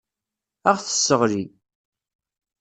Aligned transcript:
Ad 0.69 0.75
aɣ-tesseɣli. 0.77 1.43